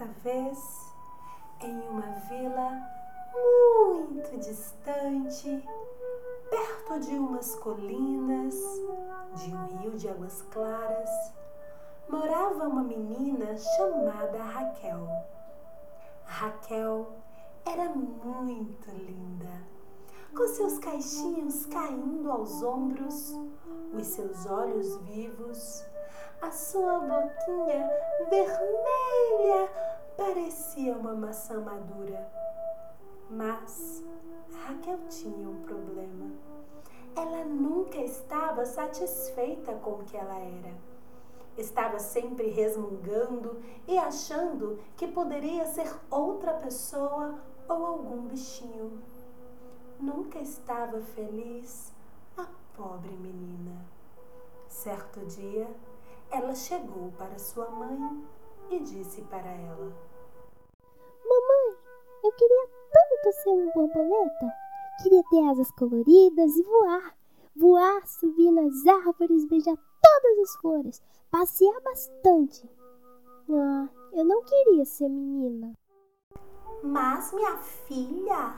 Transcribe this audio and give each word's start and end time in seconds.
Certa 0.00 0.14
vez, 0.22 0.94
em 1.60 1.78
uma 1.90 2.10
vila 2.26 2.70
muito 3.34 4.38
distante, 4.38 5.62
perto 6.48 7.00
de 7.00 7.16
umas 7.16 7.54
colinas, 7.56 8.54
de 9.34 9.54
um 9.54 9.66
rio 9.66 9.90
de 9.98 10.08
águas 10.08 10.40
claras, 10.52 11.10
morava 12.08 12.66
uma 12.66 12.82
menina 12.82 13.58
chamada 13.58 14.42
Raquel. 14.42 15.06
Raquel 16.24 17.12
era 17.66 17.90
muito 17.90 18.90
linda, 18.92 19.52
com 20.34 20.48
seus 20.48 20.78
caixinhos 20.78 21.66
caindo 21.66 22.32
aos 22.32 22.62
ombros, 22.62 23.36
os 23.92 24.06
seus 24.06 24.46
olhos 24.46 24.96
vivos 25.02 25.84
a 26.42 26.50
sua 26.50 26.98
boquinha 27.00 27.90
vermelha 28.30 28.69
uma 31.10 31.26
maçã 31.26 31.60
madura. 31.60 32.30
Mas 33.28 34.04
Raquel 34.64 34.98
tinha 35.08 35.48
um 35.48 35.62
problema. 35.62 36.30
Ela 37.16 37.44
nunca 37.44 37.98
estava 37.98 38.64
satisfeita 38.64 39.72
com 39.74 39.90
o 39.92 40.04
que 40.04 40.16
ela 40.16 40.38
era. 40.38 40.72
Estava 41.58 41.98
sempre 41.98 42.48
resmungando 42.48 43.60
e 43.88 43.98
achando 43.98 44.78
que 44.96 45.08
poderia 45.08 45.66
ser 45.66 45.92
outra 46.08 46.54
pessoa 46.54 47.40
ou 47.68 47.86
algum 47.86 48.22
bichinho. 48.28 49.02
Nunca 49.98 50.38
estava 50.38 51.00
feliz 51.00 51.92
a 52.36 52.46
pobre 52.76 53.10
menina. 53.10 53.84
Certo 54.68 55.20
dia, 55.26 55.68
ela 56.30 56.54
chegou 56.54 57.10
para 57.18 57.38
sua 57.38 57.68
mãe 57.68 58.24
e 58.70 58.78
disse 58.78 59.22
para 59.22 59.50
ela: 59.50 59.92
Mamãe, 61.30 61.76
eu 62.24 62.32
queria 62.32 62.68
tanto 62.90 63.36
ser 63.36 63.50
uma 63.50 63.72
borboleta. 63.72 64.52
Queria 65.00 65.22
ter 65.30 65.48
asas 65.48 65.70
coloridas 65.70 66.56
e 66.56 66.62
voar. 66.64 67.16
Voar, 67.54 68.04
subir 68.04 68.50
nas 68.50 68.84
árvores, 68.84 69.44
beijar 69.46 69.76
todas 69.76 70.38
as 70.40 70.56
flores, 70.56 71.02
passear 71.30 71.80
bastante. 71.82 72.68
Ah, 73.48 73.88
eu 74.12 74.24
não 74.24 74.42
queria 74.42 74.84
ser 74.84 75.08
menina. 75.08 75.72
Mas, 76.82 77.32
minha 77.32 77.56
filha, 77.58 78.56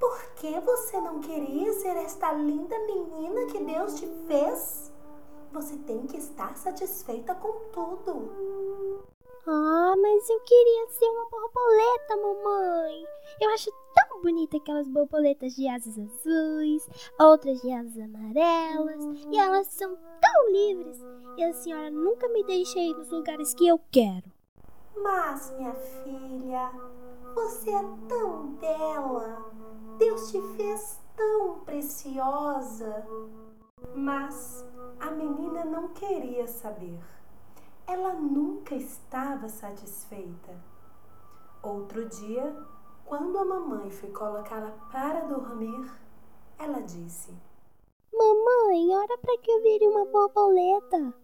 por 0.00 0.18
que 0.34 0.58
você 0.60 1.00
não 1.00 1.20
queria 1.20 1.72
ser 1.74 1.96
esta 1.98 2.32
linda 2.32 2.76
menina 2.80 3.46
que 3.46 3.62
Deus 3.62 3.94
te 3.94 4.06
fez? 4.26 4.92
Você 5.52 5.76
tem 5.78 6.06
que 6.06 6.16
estar 6.16 6.56
satisfeita 6.56 7.34
com 7.36 7.52
tudo. 7.70 8.71
Ah, 9.44 9.94
mas 10.00 10.30
eu 10.30 10.40
queria 10.40 10.88
ser 10.88 11.06
uma 11.06 11.28
borboleta, 11.28 12.16
mamãe. 12.16 13.04
Eu 13.40 13.50
acho 13.50 13.72
tão 13.92 14.22
bonita 14.22 14.56
aquelas 14.56 14.86
borboletas 14.86 15.54
de 15.56 15.68
asas 15.68 15.98
azuis, 15.98 16.88
outras 17.18 17.60
de 17.60 17.72
asas 17.72 17.98
amarelas, 17.98 19.04
e 19.32 19.36
elas 19.36 19.66
são 19.66 19.96
tão 20.20 20.50
livres. 20.50 20.96
E 21.36 21.42
a 21.42 21.52
senhora 21.52 21.90
nunca 21.90 22.28
me 22.28 22.44
deixa 22.44 22.78
ir 22.78 22.94
nos 22.94 23.10
lugares 23.10 23.52
que 23.54 23.66
eu 23.66 23.80
quero. 23.90 24.30
Mas, 24.96 25.50
minha 25.56 25.74
filha, 25.74 26.70
você 27.34 27.70
é 27.70 27.84
tão 28.08 28.46
bela. 28.54 29.50
Deus 29.98 30.30
te 30.30 30.40
fez 30.56 31.00
tão 31.16 31.60
preciosa. 31.60 33.04
Mas 33.94 34.64
a 35.00 35.10
menina 35.10 35.64
não 35.64 35.88
queria 35.88 36.46
saber. 36.46 36.98
Ela 37.86 38.12
nunca 38.14 38.74
estava 38.74 39.48
satisfeita. 39.48 40.54
Outro 41.62 42.08
dia, 42.08 42.56
quando 43.04 43.38
a 43.38 43.44
mamãe 43.44 43.90
foi 43.90 44.10
colocá-la 44.10 44.72
para 44.90 45.20
dormir, 45.20 45.90
ela 46.58 46.80
disse: 46.80 47.32
Mamãe, 48.12 48.96
hora 48.96 49.18
para 49.18 49.38
que 49.38 49.50
eu 49.50 49.62
vire 49.62 49.86
uma 49.88 50.04
borboleta. 50.06 51.14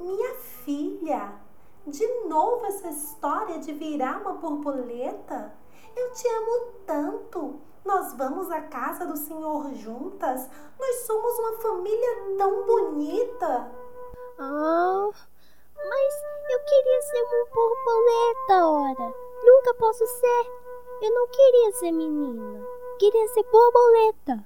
Minha 0.00 0.34
filha, 0.34 1.40
de 1.86 2.06
novo 2.28 2.66
essa 2.66 2.88
história 2.88 3.58
de 3.58 3.72
virar 3.72 4.20
uma 4.20 4.34
borboleta? 4.34 5.52
Eu 5.96 6.12
te 6.12 6.28
amo 6.28 6.72
tanto. 6.86 7.60
Nós 7.84 8.12
vamos 8.14 8.50
à 8.50 8.60
casa 8.62 9.06
do 9.06 9.16
Senhor 9.16 9.74
juntas. 9.74 10.48
Nós 10.78 10.96
somos 11.06 11.38
uma 11.38 11.52
família 11.58 12.36
tão 12.36 12.66
bonita. 12.66 13.72
Ah, 14.38 15.08
eu 15.08 15.14
ser 17.02 17.22
uma 17.22 17.44
borboleta, 17.54 18.66
ora. 18.66 19.14
Nunca 19.44 19.74
posso 19.74 20.06
ser. 20.06 20.46
Eu 21.00 21.14
não 21.14 21.28
queria 21.28 21.72
ser 21.72 21.92
menina. 21.92 22.66
Queria 22.98 23.28
ser 23.28 23.44
borboleta. 23.44 24.44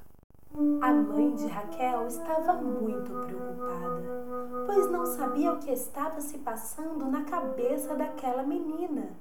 A 0.82 0.92
mãe 0.92 1.34
de 1.34 1.46
Raquel 1.46 2.06
estava 2.06 2.52
muito 2.52 3.10
preocupada, 3.10 4.64
pois 4.66 4.90
não 4.90 5.06
sabia 5.06 5.52
o 5.52 5.58
que 5.58 5.72
estava 5.72 6.20
se 6.20 6.36
passando 6.38 7.06
na 7.06 7.24
cabeça 7.24 7.94
daquela 7.94 8.42
menina. 8.42 9.16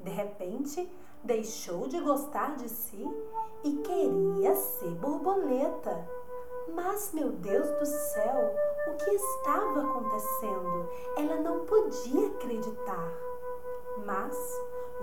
De 0.00 0.10
repente, 0.10 0.90
deixou 1.22 1.86
de 1.86 2.00
gostar 2.00 2.56
de 2.56 2.68
si 2.68 3.08
e 3.62 3.76
queria 3.76 4.56
ser 4.56 4.90
borboleta. 4.96 6.04
Mas, 6.74 7.12
meu 7.12 7.30
Deus 7.30 7.70
do 7.78 7.86
céu, 7.86 8.54
o 8.88 8.94
que 8.94 9.10
estava 9.10 9.80
acontecendo? 9.80 10.88
Ela 11.16 11.36
não 11.40 11.64
podia 11.64 12.26
acreditar. 12.28 13.12
Mas, 14.04 14.36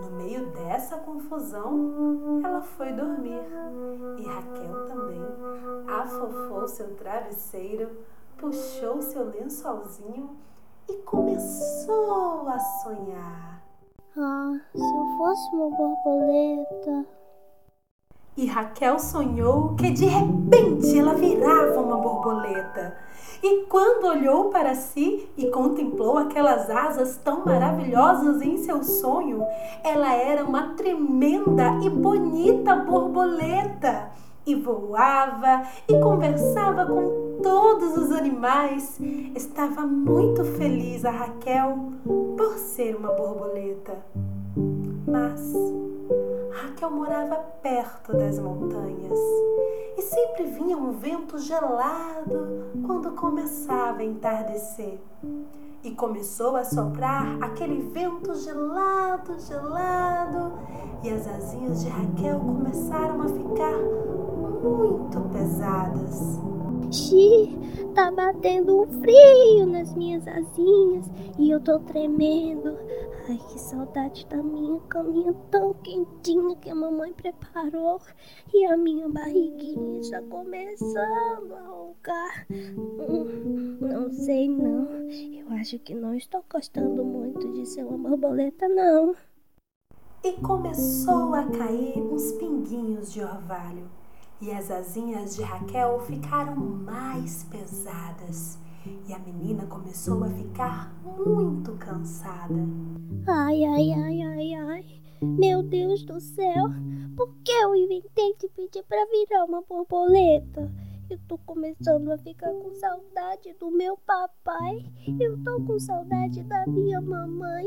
no 0.02 0.12
meio 0.12 0.48
dessa 0.48 0.98
confusão, 0.98 2.42
ela 2.44 2.62
foi 2.62 2.92
dormir. 2.92 3.42
E 4.18 4.24
Raquel 4.24 4.86
também 4.88 5.24
afofou 5.88 6.68
seu 6.68 6.96
travesseiro, 6.96 7.90
puxou 8.38 9.02
seu 9.02 9.30
lençolzinho 9.30 10.38
e 10.90 10.94
começou 11.04 12.48
a 12.48 12.60
sonhar. 12.84 13.64
Ah, 14.18 14.60
se 14.74 14.82
eu 14.82 15.18
fosse 15.18 15.56
uma 15.56 15.70
borboleta. 15.70 17.19
E 18.40 18.46
Raquel 18.46 18.98
sonhou 19.00 19.76
que 19.76 19.92
de 19.92 20.06
repente 20.06 20.98
ela 20.98 21.14
virava 21.14 21.82
uma 21.82 21.98
borboleta. 21.98 22.96
E 23.44 23.66
quando 23.66 24.08
olhou 24.08 24.46
para 24.46 24.76
si 24.76 25.28
e 25.36 25.48
contemplou 25.48 26.18
aquelas 26.18 26.70
asas 26.70 27.18
tão 27.18 27.44
maravilhosas 27.44 28.42
em 28.42 28.58
seu 28.60 28.82
sonho, 28.82 29.44
ela 29.84 30.14
era 30.14 30.46
uma 30.46 30.74
tremenda 30.76 31.80
e 31.84 31.90
bonita 31.90 32.78
borboleta 32.78 34.10
e 34.46 34.56
voava 34.56 35.64
e 35.86 36.00
conversava 36.00 36.86
com 36.86 37.42
todos 37.44 37.98
os 37.98 38.10
animais. 38.14 38.98
Estava 39.36 39.82
muito 39.82 40.46
feliz 40.46 41.04
a 41.04 41.12
Raquel 41.12 41.90
por 42.38 42.54
ser 42.54 42.96
uma 42.96 43.12
borboleta. 43.12 43.98
Mas 45.06 45.42
Raquel 46.80 46.92
morava 46.92 47.36
perto 47.62 48.14
das 48.14 48.40
montanhas 48.40 49.20
e 49.98 50.02
sempre 50.02 50.46
vinha 50.46 50.78
um 50.78 50.94
vento 50.94 51.38
gelado 51.38 52.72
quando 52.86 53.12
começava 53.12 54.00
a 54.00 54.06
entardecer. 54.06 54.98
E 55.84 55.92
começou 55.92 56.56
a 56.56 56.64
soprar 56.64 57.38
aquele 57.42 57.82
vento 57.90 58.34
gelado, 58.34 59.38
gelado, 59.42 60.54
e 61.04 61.10
as 61.10 61.28
asinhas 61.28 61.84
de 61.84 61.90
Raquel 61.90 62.40
começaram 62.40 63.24
a 63.24 63.28
ficar 63.28 63.78
muito 64.64 65.20
pesadas. 65.34 66.40
Xi, 66.92 67.56
tá 67.94 68.12
batendo 68.12 68.82
um 68.82 68.88
frio 69.00 69.68
nas 69.68 69.94
minhas 69.94 70.28
asinhas 70.28 71.06
e 71.38 71.52
eu 71.52 71.60
tô 71.60 71.80
tremendo. 71.80 72.76
Ai, 73.28 73.38
que 73.38 73.60
saudade 73.60 74.26
da 74.26 74.42
minha 74.42 74.80
caminha 74.90 75.32
tão 75.52 75.72
quentinha 75.76 76.56
que 76.56 76.68
a 76.68 76.74
mamãe 76.74 77.14
preparou. 77.14 78.02
E 78.52 78.66
a 78.66 78.76
minha 78.76 79.08
barriguinha 79.08 80.00
está 80.00 80.20
começando 80.24 81.54
a 81.54 81.62
roncar. 81.62 82.48
Hum, 82.50 83.78
não 83.80 84.10
sei 84.12 84.50
não. 84.50 84.88
Eu 85.12 85.48
acho 85.60 85.78
que 85.78 85.94
não 85.94 86.16
estou 86.16 86.44
gostando 86.52 87.06
muito 87.06 87.54
de 87.54 87.68
ser 87.68 87.84
uma 87.84 88.00
borboleta, 88.00 88.68
não. 88.68 89.16
E 90.24 90.34
começou 90.42 91.36
a 91.36 91.44
cair 91.44 92.02
uns 92.02 92.32
pinguinhos 92.32 93.14
de 93.14 93.22
orvalho 93.22 93.99
e 94.42 94.52
as 94.52 94.72
asinhas 94.72 95.36
de 95.36 95.42
Raquel 95.42 96.00
ficaram 96.02 96.56
mais 96.56 97.44
pesadas 97.46 98.58
e 99.08 99.14
a 99.14 99.20
menina 99.20 99.66
começou 99.66 100.24
a 100.24 100.30
ficar 100.30 100.94
muito 101.04 101.74
cansada. 101.74 102.56
Ai, 103.28 103.64
ai, 103.66 103.92
ai, 103.92 104.22
ai, 104.22 104.54
ai. 104.54 104.86
Meu 105.22 105.62
Deus 105.62 106.04
do 106.04 106.20
céu, 106.22 106.70
por 107.18 107.36
que 107.44 107.52
eu 107.52 107.76
inventei 107.76 108.36
de 108.40 108.48
pedir 108.50 108.84
para 108.84 109.06
virar 109.08 109.44
uma 109.44 109.62
borboleta? 109.62 110.72
Eu 111.10 111.20
tô 111.28 111.38
começando 111.40 112.10
a 112.12 112.18
ficar 112.20 112.52
com 112.54 112.74
saudade 112.76 113.54
do 113.60 113.70
meu 113.72 113.98
papai. 113.98 114.86
Eu 115.20 115.44
tô 115.44 115.60
com 115.64 115.80
saudade 115.80 116.44
da 116.44 116.66
minha 116.68 117.02
mamãe. 117.02 117.66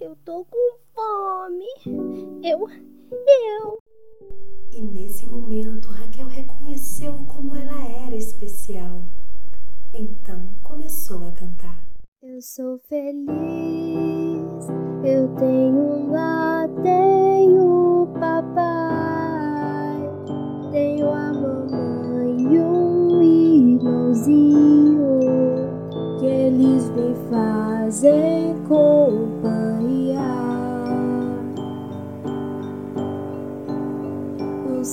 Eu 0.00 0.16
tô 0.24 0.44
com 0.44 0.78
fome. 0.92 1.66
Eu, 2.42 2.68
eu. 2.68 3.78
E 4.72 4.80
nesse 4.82 5.26
momento, 5.26 5.88
Raquel 5.88 6.09
reconheceu 6.28 7.14
como 7.28 7.56
ela 7.56 7.84
era 8.06 8.14
especial. 8.14 9.00
Então 9.94 10.40
começou 10.62 11.28
a 11.28 11.32
cantar. 11.32 11.78
Eu 12.22 12.40
sou 12.42 12.78
feliz, 12.88 13.28
eu 15.04 15.28
tenho 15.36 15.78
um 15.78 16.10
lar, 16.12 16.68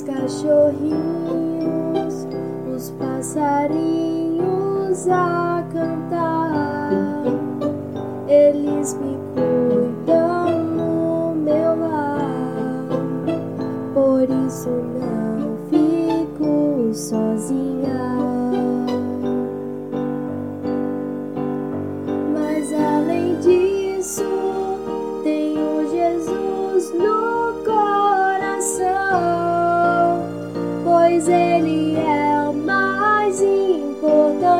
cachorrinhos, 0.07 0.95
os 2.73 2.89
passarinhos 2.91 4.37
a 5.09 5.65
cantar, 5.73 7.25
eles 8.29 8.93
me 9.01 9.17
cuidam 9.35 10.63
no 10.63 11.35
meu 11.35 11.75
lar, 11.77 12.87
por 13.93 14.23
isso 14.47 14.69
não 14.69 15.57
fico 15.69 16.93
sozinha. 16.93 18.16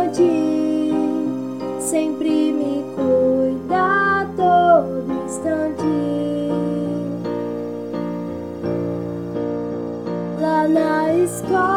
Importante. 0.07 0.93
Sempre 1.79 2.53
me 2.53 2.83
cuida 2.95 4.27
todo 4.35 5.05
instante. 5.25 5.83
Lá 10.39 10.67
na 10.67 11.13
escola, 11.13 11.76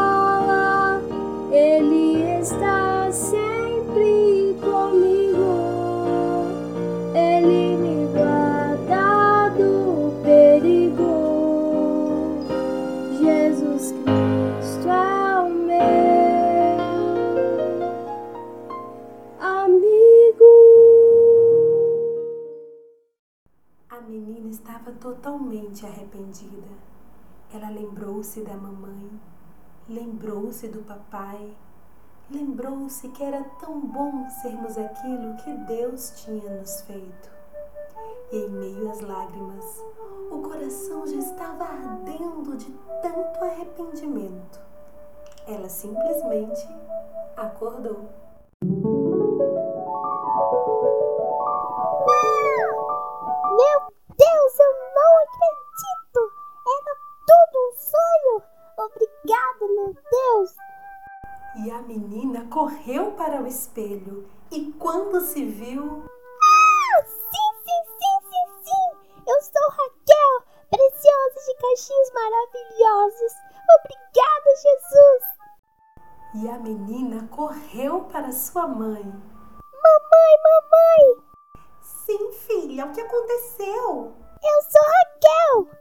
estava 24.51 24.93
totalmente 24.93 25.87
arrependida. 25.87 26.69
Ela 27.53 27.71
lembrou-se 27.71 28.41
da 28.43 28.55
mamãe, 28.55 29.11
lembrou-se 29.89 30.69
do 30.69 30.83
papai, 30.83 31.53
lembrou-se 32.31 33.09
que 33.09 33.23
era 33.23 33.43
tão 33.61 33.81
bom 33.81 34.29
sermos 34.43 34.79
aquilo 34.79 35.37
que 35.37 35.53
Deus 35.67 36.13
tinha 36.17 36.61
nos 36.61 36.81
feito. 36.83 37.31
E 38.33 38.37
em 38.37 38.51
meio 38.51 38.91
às 38.91 39.01
lágrimas, 39.01 39.65
o 40.31 40.39
coração 40.39 41.07
já 41.07 41.17
estava 41.17 41.65
ardendo 41.65 42.57
de 42.57 42.71
tanto 43.03 43.45
arrependimento. 43.45 44.61
Ela 45.47 45.69
simplesmente 45.69 46.69
acordou. 47.37 48.09
Correu 62.61 63.13
para 63.13 63.41
o 63.41 63.47
espelho 63.47 64.29
e 64.53 64.71
quando 64.73 65.19
se 65.23 65.47
viu, 65.47 66.05
Ah, 66.05 67.03
sim, 67.07 67.53
sim, 67.65 67.83
sim, 67.99 68.29
sim, 68.29 68.65
sim! 68.65 69.23
Eu 69.27 69.41
sou 69.41 69.71
Raquel, 69.71 70.43
preciosa 70.69 71.41
de 71.47 71.55
cachinhos 71.55 72.13
maravilhosos! 72.13 73.33
Obrigada, 73.79 74.51
Jesus! 74.57 75.41
e 76.35 76.51
a 76.51 76.59
menina 76.59 77.27
correu 77.29 78.03
para 78.13 78.31
sua 78.31 78.67
mãe. 78.67 79.05
Mamãe, 79.05 80.35
mamãe! 80.45 81.25
Sim, 81.81 82.33
filha, 82.33 82.85
o 82.85 82.93
que 82.93 83.01
aconteceu? 83.01 84.13
Eu 84.43 84.63
sou 84.69 84.83
Raquel! 84.83 85.81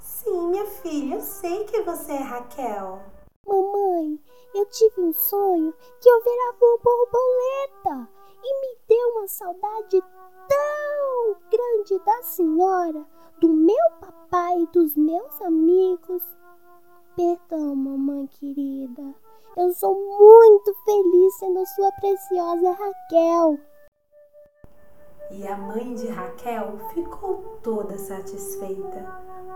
Sim, 0.00 0.48
minha 0.48 0.66
filha, 0.66 1.14
eu 1.14 1.20
sei 1.20 1.64
que 1.66 1.82
você 1.82 2.14
é 2.14 2.22
Raquel. 2.22 3.00
Eu 4.54 4.66
tive 4.66 5.00
um 5.00 5.12
sonho 5.12 5.72
que 6.00 6.08
eu 6.08 6.22
virava 6.22 6.56
uma 6.60 6.78
borboleta 6.78 8.10
e 8.42 8.60
me 8.60 8.78
deu 8.88 9.08
uma 9.10 9.28
saudade 9.28 10.02
tão 10.48 11.36
grande 11.50 12.04
da 12.04 12.22
senhora, 12.22 13.06
do 13.40 13.48
meu 13.48 13.90
papai 14.00 14.62
e 14.62 14.66
dos 14.68 14.96
meus 14.96 15.40
amigos. 15.42 16.22
Perdão, 17.14 17.76
mamãe 17.76 18.26
querida. 18.26 19.14
Eu 19.56 19.72
sou 19.72 19.94
muito 19.94 20.74
feliz 20.84 21.38
sendo 21.38 21.66
sua 21.66 21.92
preciosa 21.92 22.72
Raquel. 22.72 23.58
E 25.30 25.46
a 25.46 25.56
mãe 25.56 25.94
de 25.94 26.08
Raquel 26.08 26.78
ficou 26.92 27.58
toda 27.62 27.96
satisfeita, 27.96 29.06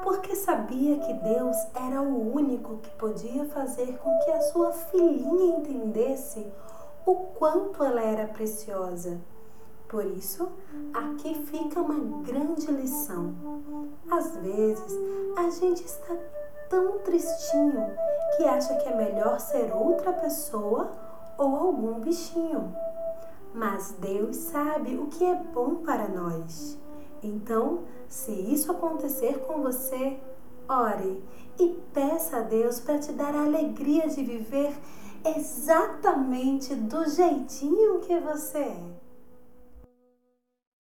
porque 0.02 0.36
sabia 0.36 0.98
que 1.00 1.12
Deus 1.14 1.56
era 1.74 2.00
o 2.00 2.32
único 2.32 2.76
que 2.78 2.90
podia 2.90 3.44
fazer 3.46 3.98
com 3.98 4.18
que 4.20 4.30
a 4.30 4.40
sua 4.42 4.72
filhinha 4.72 5.56
entendesse 5.56 6.46
o 7.04 7.14
quanto 7.14 7.82
ela 7.82 8.00
era 8.00 8.28
preciosa. 8.28 9.20
Por 9.88 10.06
isso, 10.06 10.48
aqui 10.92 11.34
fica 11.46 11.80
uma 11.80 12.22
grande 12.22 12.70
lição. 12.70 13.34
Às 14.10 14.36
vezes, 14.36 14.92
a 15.36 15.50
gente 15.50 15.84
está 15.84 16.16
tão 16.68 16.98
tristinho 17.00 17.94
que 18.36 18.44
acha 18.44 18.74
que 18.76 18.88
é 18.88 18.96
melhor 18.96 19.38
ser 19.38 19.72
outra 19.74 20.12
pessoa 20.12 20.90
ou 21.36 21.56
algum 21.56 22.00
bichinho. 22.00 22.74
Mas 23.54 23.94
Deus 24.00 24.36
sabe 24.36 24.96
o 24.96 25.06
que 25.06 25.24
é 25.24 25.36
bom 25.36 25.76
para 25.76 26.08
nós. 26.08 26.76
Então, 27.22 27.84
se 28.08 28.32
isso 28.32 28.72
acontecer 28.72 29.38
com 29.46 29.62
você, 29.62 30.18
ore 30.68 31.22
e 31.58 31.68
peça 31.92 32.38
a 32.38 32.42
Deus 32.42 32.80
para 32.80 32.98
te 32.98 33.12
dar 33.12 33.34
a 33.34 33.44
alegria 33.44 34.08
de 34.08 34.24
viver 34.24 34.76
exatamente 35.24 36.74
do 36.74 37.08
jeitinho 37.08 38.00
que 38.00 38.18
você 38.18 38.58
é. 38.58 39.03